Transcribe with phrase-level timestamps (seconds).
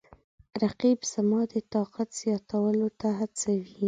[0.63, 3.77] رقیب زما د طاقت زیاتولو ته هڅوي